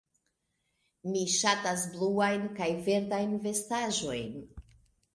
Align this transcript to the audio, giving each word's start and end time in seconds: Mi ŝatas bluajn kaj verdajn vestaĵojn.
Mi 1.09 1.21
ŝatas 1.33 1.85
bluajn 1.93 2.49
kaj 2.59 2.71
verdajn 2.91 3.39
vestaĵojn. 3.49 4.39